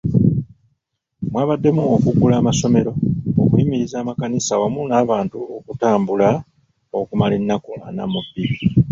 [1.31, 2.91] Mwabaddemu okuggala amasomero,
[3.41, 6.29] okuyimiriza amakanisa wamu n’abantu okutambula
[6.99, 8.55] okumala ennaku ana mu bbiri.